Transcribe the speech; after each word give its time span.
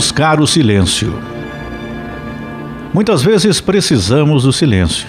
buscar 0.00 0.40
o 0.40 0.46
silêncio. 0.46 1.12
Muitas 2.90 3.22
vezes 3.22 3.60
precisamos 3.60 4.44
do 4.44 4.50
silêncio. 4.50 5.06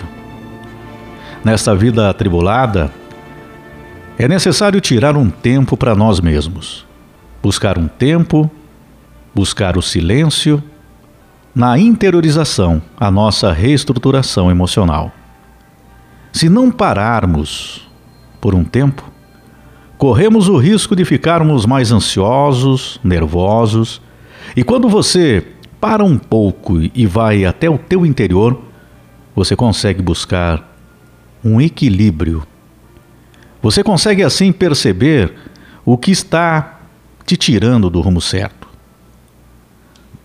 Nesta 1.45 1.73
vida 1.73 2.09
atribulada, 2.09 2.91
é 4.19 4.27
necessário 4.27 4.81
tirar 4.81 5.15
um 5.15 5.29
tempo 5.29 5.77
para 5.77 5.95
nós 5.95 6.19
mesmos. 6.19 6.85
Buscar 7.41 7.77
um 7.77 7.87
tempo, 7.87 8.51
buscar 9.33 9.77
o 9.77 9.81
silêncio 9.81 10.61
na 11.55 11.79
interiorização, 11.79 12.81
a 12.99 13.09
nossa 13.09 13.53
reestruturação 13.53 14.51
emocional. 14.51 15.09
Se 16.33 16.49
não 16.49 16.69
pararmos 16.69 17.89
por 18.41 18.53
um 18.53 18.65
tempo, 18.65 19.09
corremos 19.97 20.49
o 20.49 20.57
risco 20.57 20.97
de 20.97 21.05
ficarmos 21.05 21.65
mais 21.65 21.93
ansiosos, 21.93 22.99
nervosos, 23.01 24.01
e 24.55 24.63
quando 24.63 24.89
você 24.89 25.45
para 25.79 26.03
um 26.03 26.17
pouco 26.17 26.79
e 26.93 27.05
vai 27.07 27.43
até 27.43 27.69
o 27.69 27.77
teu 27.77 28.05
interior, 28.05 28.61
você 29.35 29.55
consegue 29.55 30.01
buscar 30.01 30.75
um 31.43 31.59
equilíbrio. 31.59 32.45
Você 33.61 33.83
consegue 33.83 34.23
assim 34.23 34.51
perceber 34.51 35.33
o 35.83 35.97
que 35.97 36.11
está 36.11 36.81
te 37.25 37.35
tirando 37.35 37.89
do 37.89 38.01
rumo 38.01 38.21
certo. 38.21 38.67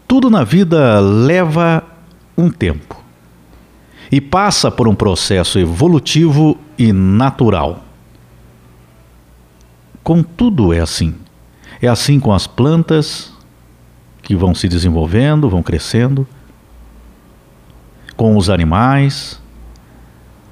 Tudo 0.06 0.28
na 0.28 0.44
vida 0.44 1.00
leva 1.00 1.82
um 2.36 2.50
tempo 2.50 3.02
e 4.10 4.20
passa 4.20 4.70
por 4.70 4.86
um 4.86 4.94
processo 4.94 5.58
evolutivo 5.58 6.58
e 6.78 6.92
natural. 6.92 7.84
Com 10.02 10.22
tudo 10.22 10.72
é 10.72 10.80
assim. 10.80 11.14
É 11.80 11.88
assim 11.88 12.20
com 12.20 12.32
as 12.32 12.46
plantas 12.46 13.35
que 14.26 14.34
vão 14.34 14.52
se 14.52 14.66
desenvolvendo, 14.66 15.48
vão 15.48 15.62
crescendo, 15.62 16.26
com 18.16 18.36
os 18.36 18.50
animais, 18.50 19.40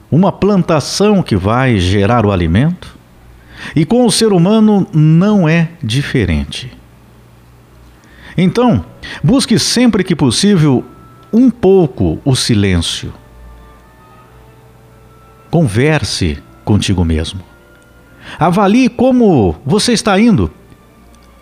uma 0.08 0.30
plantação 0.30 1.24
que 1.24 1.34
vai 1.34 1.76
gerar 1.80 2.24
o 2.24 2.30
alimento, 2.30 2.96
e 3.74 3.84
com 3.84 4.06
o 4.06 4.12
ser 4.12 4.32
humano 4.32 4.86
não 4.92 5.48
é 5.48 5.70
diferente. 5.82 6.72
Então, 8.38 8.84
busque 9.24 9.58
sempre 9.58 10.04
que 10.04 10.14
possível 10.14 10.84
um 11.32 11.50
pouco 11.50 12.20
o 12.24 12.36
silêncio. 12.36 13.12
Converse 15.50 16.40
contigo 16.64 17.04
mesmo. 17.04 17.40
Avalie 18.38 18.88
como 18.88 19.56
você 19.66 19.92
está 19.92 20.16
indo 20.20 20.48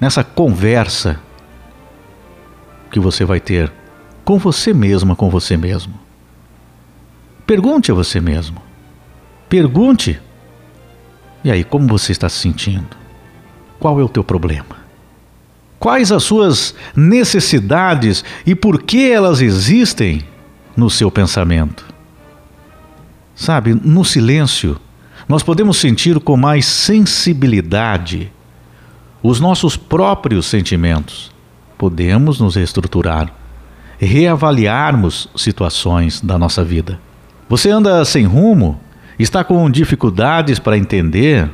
nessa 0.00 0.24
conversa 0.24 1.20
que 2.92 3.00
você 3.00 3.24
vai 3.24 3.40
ter 3.40 3.72
com 4.24 4.38
você 4.38 4.72
mesma, 4.72 5.16
com 5.16 5.28
você 5.28 5.56
mesmo. 5.56 5.94
Pergunte 7.46 7.90
a 7.90 7.94
você 7.94 8.20
mesmo. 8.20 8.62
Pergunte. 9.48 10.20
E 11.42 11.50
aí, 11.50 11.64
como 11.64 11.88
você 11.88 12.12
está 12.12 12.28
se 12.28 12.38
sentindo? 12.38 12.96
Qual 13.80 13.98
é 13.98 14.04
o 14.04 14.08
teu 14.08 14.22
problema? 14.22 14.76
Quais 15.78 16.12
as 16.12 16.22
suas 16.22 16.74
necessidades 16.94 18.24
e 18.46 18.54
por 18.54 18.82
que 18.82 19.10
elas 19.10 19.40
existem 19.40 20.22
no 20.76 20.88
seu 20.88 21.10
pensamento? 21.10 21.84
Sabe, 23.34 23.74
no 23.74 24.04
silêncio, 24.04 24.78
nós 25.28 25.42
podemos 25.42 25.78
sentir 25.78 26.20
com 26.20 26.36
mais 26.36 26.66
sensibilidade 26.66 28.30
os 29.22 29.40
nossos 29.40 29.76
próprios 29.76 30.46
sentimentos. 30.46 31.32
Podemos 31.82 32.38
nos 32.38 32.54
reestruturar, 32.54 33.34
reavaliarmos 33.98 35.28
situações 35.34 36.20
da 36.20 36.38
nossa 36.38 36.62
vida. 36.62 37.00
Você 37.48 37.70
anda 37.70 38.04
sem 38.04 38.24
rumo? 38.24 38.78
Está 39.18 39.42
com 39.42 39.68
dificuldades 39.68 40.60
para 40.60 40.78
entender 40.78 41.50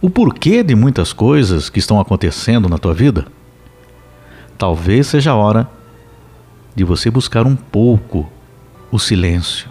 o 0.00 0.08
porquê 0.08 0.62
de 0.62 0.76
muitas 0.76 1.12
coisas 1.12 1.68
que 1.68 1.80
estão 1.80 1.98
acontecendo 1.98 2.68
na 2.68 2.78
tua 2.78 2.94
vida? 2.94 3.26
Talvez 4.56 5.08
seja 5.08 5.32
a 5.32 5.34
hora 5.34 5.68
de 6.72 6.84
você 6.84 7.10
buscar 7.10 7.44
um 7.44 7.56
pouco 7.56 8.30
o 8.92 8.98
silêncio 9.00 9.68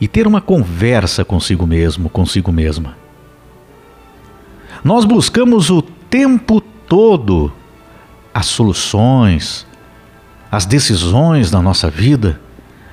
e 0.00 0.06
ter 0.06 0.28
uma 0.28 0.40
conversa 0.40 1.24
consigo 1.24 1.66
mesmo, 1.66 2.08
consigo 2.08 2.52
mesma. 2.52 2.96
Nós 4.84 5.04
buscamos 5.04 5.68
o 5.68 5.82
tempo 5.82 6.60
todo 6.60 7.52
as 8.34 8.46
soluções, 8.46 9.64
as 10.50 10.66
decisões 10.66 11.52
na 11.52 11.62
nossa 11.62 11.88
vida 11.88 12.40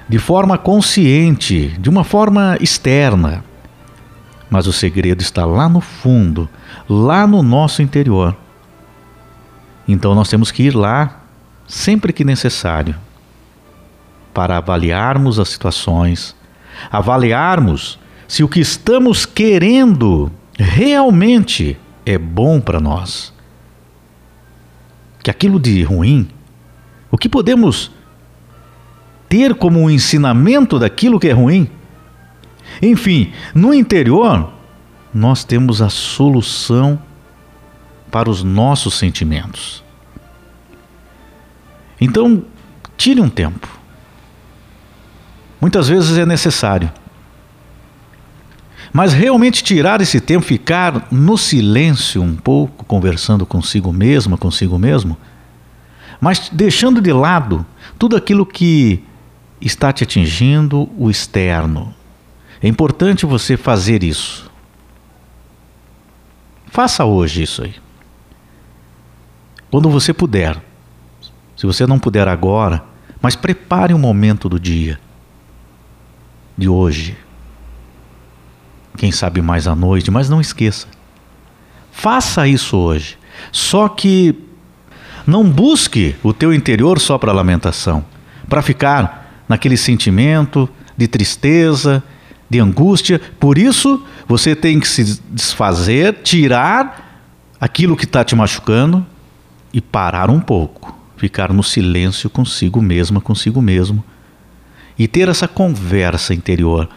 de 0.07 0.19
forma 0.19 0.57
consciente, 0.57 1.69
de 1.79 1.89
uma 1.89 2.03
forma 2.03 2.57
externa. 2.59 3.43
Mas 4.49 4.67
o 4.67 4.73
segredo 4.73 5.21
está 5.21 5.45
lá 5.45 5.69
no 5.69 5.81
fundo, 5.81 6.49
lá 6.87 7.25
no 7.25 7.41
nosso 7.41 7.81
interior. 7.81 8.35
Então 9.87 10.13
nós 10.13 10.29
temos 10.29 10.51
que 10.51 10.63
ir 10.63 10.75
lá 10.75 11.21
sempre 11.65 12.11
que 12.11 12.25
necessário 12.25 12.95
para 14.33 14.57
avaliarmos 14.57 15.39
as 15.39 15.49
situações, 15.49 16.35
avaliarmos 16.91 17.97
se 18.27 18.43
o 18.43 18.47
que 18.47 18.59
estamos 18.59 19.25
querendo 19.25 20.31
realmente 20.57 21.77
é 22.05 22.17
bom 22.17 22.59
para 22.59 22.79
nós. 22.79 23.30
Que 25.23 25.29
aquilo 25.29 25.59
de 25.59 25.83
ruim, 25.83 26.27
o 27.09 27.17
que 27.17 27.29
podemos 27.29 27.91
ter 29.29 29.55
como 29.55 29.79
um 29.79 29.89
ensinamento 29.89 30.77
daquilo 30.77 31.19
que 31.19 31.27
é 31.27 31.31
ruim. 31.31 31.69
Enfim, 32.81 33.31
no 33.53 33.73
interior, 33.73 34.51
nós 35.13 35.43
temos 35.43 35.81
a 35.81 35.89
solução 35.89 37.01
para 38.11 38.29
os 38.29 38.43
nossos 38.43 38.95
sentimentos. 38.95 39.83
Então, 41.99 42.43
tire 42.97 43.21
um 43.21 43.29
tempo. 43.29 43.67
Muitas 45.61 45.87
vezes 45.87 46.17
é 46.17 46.25
necessário. 46.25 46.91
Mas 48.93 49.13
realmente 49.13 49.63
tirar 49.63 50.01
esse 50.01 50.19
tempo, 50.19 50.45
ficar 50.45 51.07
no 51.11 51.37
silêncio 51.37 52.21
um 52.21 52.35
pouco, 52.35 52.83
conversando 52.83 53.45
consigo 53.45 53.93
mesma, 53.93 54.37
consigo 54.37 54.77
mesmo, 54.77 55.17
mas 56.19 56.49
deixando 56.51 57.01
de 57.01 57.13
lado 57.13 57.65
tudo 57.97 58.15
aquilo 58.15 58.45
que 58.45 59.03
está 59.61 59.93
te 59.93 60.03
atingindo 60.03 60.89
o 60.97 61.09
externo. 61.09 61.93
É 62.61 62.67
importante 62.67 63.25
você 63.25 63.55
fazer 63.55 64.03
isso. 64.03 64.51
Faça 66.67 67.05
hoje 67.05 67.43
isso 67.43 67.63
aí. 67.63 67.75
Quando 69.69 69.89
você 69.89 70.13
puder. 70.13 70.61
Se 71.55 71.65
você 71.65 71.85
não 71.87 71.99
puder 71.99 72.27
agora, 72.27 72.83
mas 73.21 73.35
prepare 73.35 73.93
um 73.93 73.99
momento 73.99 74.49
do 74.49 74.59
dia, 74.59 74.99
de 76.57 76.67
hoje. 76.67 77.15
Quem 78.97 79.11
sabe 79.11 79.41
mais 79.41 79.67
à 79.67 79.75
noite, 79.75 80.11
mas 80.11 80.29
não 80.29 80.41
esqueça. 80.41 80.87
Faça 81.91 82.47
isso 82.47 82.77
hoje. 82.77 83.17
Só 83.51 83.87
que 83.87 84.35
não 85.25 85.49
busque 85.49 86.15
o 86.23 86.33
teu 86.33 86.53
interior 86.53 86.99
só 86.99 87.17
para 87.17 87.31
lamentação, 87.31 88.05
para 88.47 88.61
ficar 88.61 89.43
naquele 89.47 89.77
sentimento 89.77 90.69
de 90.95 91.07
tristeza, 91.07 92.03
de 92.49 92.59
angústia. 92.59 93.19
Por 93.39 93.57
isso, 93.57 94.03
você 94.27 94.55
tem 94.55 94.79
que 94.79 94.87
se 94.87 95.21
desfazer, 95.29 96.19
tirar 96.23 97.23
aquilo 97.59 97.95
que 97.95 98.05
está 98.05 98.23
te 98.23 98.35
machucando 98.35 99.05
e 99.73 99.79
parar 99.79 100.29
um 100.29 100.39
pouco, 100.39 100.97
ficar 101.17 101.53
no 101.53 101.63
silêncio 101.63 102.29
consigo 102.29 102.81
mesma, 102.81 103.21
consigo 103.21 103.61
mesmo 103.61 104.03
e 104.97 105.07
ter 105.07 105.29
essa 105.29 105.47
conversa 105.47 106.33
interior, 106.33 106.87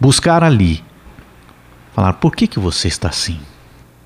buscar 0.00 0.42
ali, 0.42 0.82
falar 1.94 2.14
por 2.14 2.34
que 2.34 2.46
que 2.46 2.58
você 2.58 2.88
está 2.88 3.08
assim, 3.08 3.38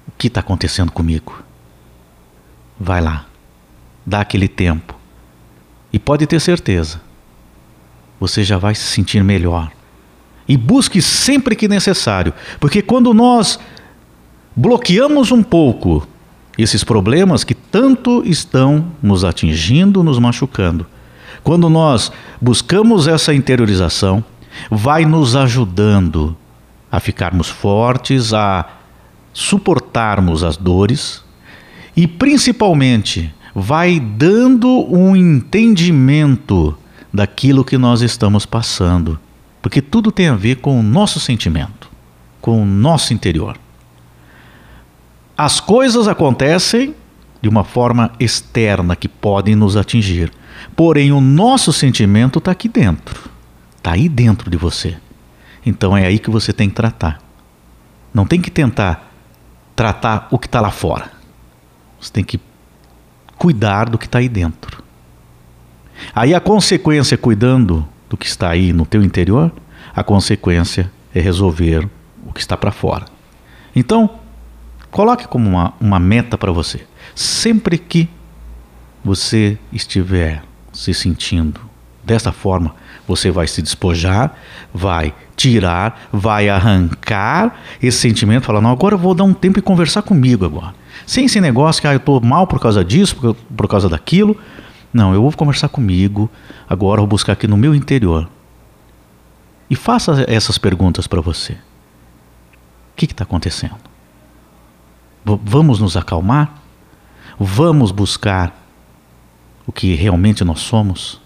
o 0.08 0.12
que 0.16 0.28
está 0.28 0.40
acontecendo 0.40 0.92
comigo. 0.92 1.42
Vai 2.78 3.00
lá, 3.00 3.26
dá 4.04 4.20
aquele 4.20 4.48
tempo 4.48 4.94
e 5.92 5.98
pode 5.98 6.26
ter 6.26 6.40
certeza 6.40 7.00
você 8.18 8.42
já 8.42 8.56
vai 8.58 8.74
se 8.74 8.84
sentir 8.84 9.22
melhor. 9.22 9.70
E 10.46 10.56
busque 10.56 11.00
sempre 11.00 11.56
que 11.56 11.68
necessário, 11.68 12.32
porque 12.60 12.82
quando 12.82 13.12
nós 13.14 13.58
bloqueamos 14.54 15.32
um 15.32 15.42
pouco 15.42 16.06
esses 16.56 16.84
problemas 16.84 17.42
que 17.44 17.54
tanto 17.54 18.22
estão 18.24 18.86
nos 19.02 19.24
atingindo, 19.24 20.04
nos 20.04 20.18
machucando, 20.18 20.86
quando 21.42 21.68
nós 21.68 22.12
buscamos 22.40 23.06
essa 23.06 23.34
interiorização, 23.34 24.24
vai 24.70 25.04
nos 25.04 25.34
ajudando 25.34 26.36
a 26.94 27.00
ficarmos 27.00 27.48
fortes, 27.48 28.32
a 28.32 28.66
suportarmos 29.32 30.44
as 30.44 30.56
dores 30.56 31.24
e 31.96 32.06
principalmente 32.06 33.34
vai 33.52 33.98
dando 33.98 34.68
um 34.88 35.16
entendimento 35.16 36.78
daquilo 37.12 37.64
que 37.64 37.76
nós 37.76 38.00
estamos 38.00 38.46
passando, 38.46 39.18
porque 39.60 39.82
tudo 39.82 40.12
tem 40.12 40.28
a 40.28 40.36
ver 40.36 40.56
com 40.56 40.78
o 40.78 40.84
nosso 40.84 41.18
sentimento, 41.18 41.90
com 42.40 42.62
o 42.62 42.64
nosso 42.64 43.12
interior. 43.12 43.58
As 45.36 45.58
coisas 45.58 46.06
acontecem 46.06 46.94
de 47.42 47.48
uma 47.48 47.64
forma 47.64 48.12
externa 48.20 48.94
que 48.94 49.08
podem 49.08 49.56
nos 49.56 49.76
atingir, 49.76 50.32
porém 50.76 51.10
o 51.10 51.20
nosso 51.20 51.72
sentimento 51.72 52.38
está 52.38 52.52
aqui 52.52 52.68
dentro, 52.68 53.28
está 53.78 53.94
aí 53.94 54.08
dentro 54.08 54.48
de 54.48 54.56
você. 54.56 54.96
Então 55.64 55.96
é 55.96 56.06
aí 56.06 56.18
que 56.18 56.30
você 56.30 56.52
tem 56.52 56.68
que 56.68 56.74
tratar. 56.74 57.20
Não 58.12 58.26
tem 58.26 58.40
que 58.40 58.50
tentar 58.50 59.10
tratar 59.74 60.28
o 60.30 60.38
que 60.38 60.46
está 60.46 60.60
lá 60.60 60.70
fora. 60.70 61.10
Você 62.00 62.12
tem 62.12 62.24
que 62.24 62.40
cuidar 63.38 63.88
do 63.88 63.98
que 63.98 64.06
está 64.06 64.18
aí 64.18 64.28
dentro. 64.28 64.82
Aí 66.14 66.34
a 66.34 66.40
consequência, 66.40 67.16
cuidando 67.16 67.86
do 68.08 68.16
que 68.16 68.26
está 68.26 68.50
aí 68.50 68.72
no 68.72 68.84
teu 68.84 69.02
interior, 69.02 69.50
a 69.94 70.04
consequência 70.04 70.90
é 71.14 71.20
resolver 71.20 71.88
o 72.26 72.32
que 72.32 72.40
está 72.40 72.56
para 72.56 72.70
fora. 72.70 73.06
Então, 73.74 74.18
coloque 74.90 75.26
como 75.26 75.48
uma, 75.48 75.74
uma 75.80 75.98
meta 75.98 76.36
para 76.36 76.52
você. 76.52 76.86
Sempre 77.14 77.78
que 77.78 78.08
você 79.04 79.58
estiver 79.72 80.42
se 80.72 80.92
sentindo 80.92 81.60
dessa 82.04 82.32
forma, 82.32 82.74
você 83.06 83.30
vai 83.30 83.46
se 83.46 83.62
despojar, 83.62 84.34
vai 84.72 85.14
tirar, 85.36 86.08
vai 86.12 86.48
arrancar 86.48 87.58
esse 87.82 87.98
sentimento, 87.98 88.44
falar, 88.44 88.60
não, 88.60 88.70
agora 88.70 88.94
eu 88.94 88.98
vou 88.98 89.14
dar 89.14 89.24
um 89.24 89.34
tempo 89.34 89.58
e 89.58 89.62
conversar 89.62 90.02
comigo 90.02 90.44
agora. 90.44 90.74
Sem 91.06 91.26
esse 91.26 91.40
negócio 91.40 91.80
que 91.80 91.88
ah, 91.88 91.92
eu 91.92 91.98
estou 91.98 92.20
mal 92.20 92.46
por 92.46 92.60
causa 92.60 92.84
disso, 92.84 93.36
por, 93.56 93.68
causa 93.68 93.88
daquilo. 93.88 94.36
Não, 94.92 95.12
eu 95.12 95.20
vou 95.20 95.32
conversar 95.32 95.68
comigo, 95.68 96.30
agora 96.68 97.00
vou 97.00 97.08
buscar 97.08 97.32
aqui 97.32 97.46
no 97.46 97.56
meu 97.56 97.74
interior. 97.74 98.28
E 99.68 99.74
faça 99.74 100.24
essas 100.28 100.56
perguntas 100.56 101.06
para 101.06 101.20
você. 101.20 101.54
O 101.54 102.96
que 102.96 103.06
está 103.06 103.24
acontecendo? 103.24 103.76
V 105.24 105.38
vamos 105.42 105.80
nos 105.80 105.96
acalmar? 105.96 106.54
Vamos 107.38 107.90
buscar 107.90 108.54
o 109.66 109.72
que 109.72 109.94
realmente 109.94 110.44
nós 110.44 110.60
somos? 110.60 111.23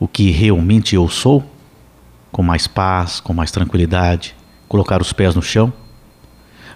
O 0.00 0.08
que 0.08 0.30
realmente 0.30 0.96
eu 0.96 1.08
sou? 1.08 1.44
Com 2.32 2.42
mais 2.42 2.66
paz, 2.66 3.20
com 3.20 3.34
mais 3.34 3.50
tranquilidade, 3.50 4.34
colocar 4.66 5.02
os 5.02 5.12
pés 5.12 5.34
no 5.34 5.42
chão? 5.42 5.70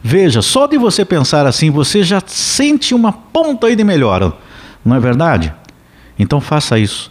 Veja, 0.03 0.43
só 0.43 0.67
de 0.67 0.77
você 0.77 1.07
pensar 1.07 1.47
assim, 1.47 1.71
você 1.71 2.03
já 2.03 2.23
sente 2.27 2.95
uma 2.95 3.11
ponta 3.11 3.67
aí 3.67 3.75
de 3.75 3.83
melhora, 3.83 4.35
não 4.85 4.95
é 4.95 5.01
verdade? 5.01 5.55
Então 6.19 6.39
faça 6.39 6.79
isso. 6.79 7.11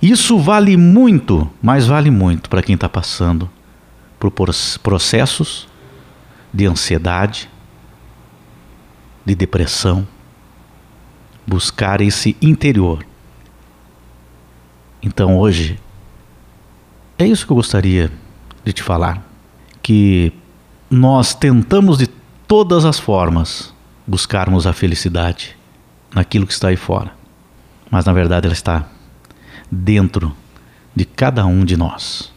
Isso 0.00 0.38
vale 0.38 0.76
muito, 0.76 1.50
mas 1.60 1.86
vale 1.86 2.10
muito 2.10 2.48
para 2.48 2.62
quem 2.62 2.76
está 2.76 2.88
passando 2.88 3.50
por 4.20 4.30
processos 4.30 5.66
de 6.54 6.66
ansiedade, 6.66 7.50
de 9.24 9.34
depressão. 9.34 10.06
Buscar 11.44 12.00
esse 12.00 12.36
interior. 12.40 13.04
Então 15.06 15.38
hoje, 15.38 15.78
é 17.18 17.26
isso 17.26 17.46
que 17.46 17.52
eu 17.52 17.56
gostaria 17.56 18.12
de 18.62 18.74
te 18.74 18.82
falar. 18.82 19.26
Que 19.80 20.34
nós 20.90 21.34
tentamos 21.34 21.96
de 21.96 22.08
todas 22.46 22.84
as 22.84 22.98
formas 22.98 23.72
buscarmos 24.06 24.66
a 24.66 24.74
felicidade 24.74 25.56
naquilo 26.14 26.46
que 26.46 26.52
está 26.52 26.68
aí 26.68 26.76
fora 26.76 27.16
mas 27.90 28.04
na 28.04 28.12
verdade 28.12 28.46
ela 28.46 28.52
está 28.52 28.86
dentro 29.70 30.34
de 30.94 31.04
cada 31.04 31.44
um 31.46 31.64
de 31.64 31.76
nós. 31.76 32.32